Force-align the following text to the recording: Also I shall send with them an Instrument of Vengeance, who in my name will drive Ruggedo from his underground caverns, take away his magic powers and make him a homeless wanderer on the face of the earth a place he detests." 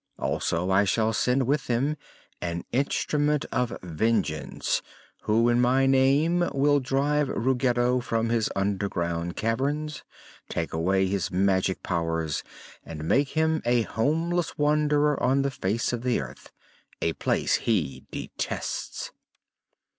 Also 0.17 0.71
I 0.71 0.83
shall 0.83 1.13
send 1.13 1.45
with 1.45 1.67
them 1.67 1.95
an 2.41 2.63
Instrument 2.71 3.45
of 3.51 3.71
Vengeance, 3.83 4.81
who 5.25 5.47
in 5.47 5.61
my 5.61 5.85
name 5.85 6.39
will 6.55 6.79
drive 6.79 7.29
Ruggedo 7.29 7.99
from 7.99 8.29
his 8.29 8.49
underground 8.55 9.35
caverns, 9.35 10.03
take 10.49 10.73
away 10.73 11.05
his 11.05 11.29
magic 11.29 11.83
powers 11.83 12.41
and 12.83 13.07
make 13.07 13.37
him 13.37 13.61
a 13.63 13.83
homeless 13.83 14.57
wanderer 14.57 15.21
on 15.21 15.43
the 15.43 15.51
face 15.51 15.93
of 15.93 16.01
the 16.01 16.19
earth 16.19 16.49
a 16.99 17.13
place 17.13 17.57
he 17.57 18.07
detests." 18.09 19.11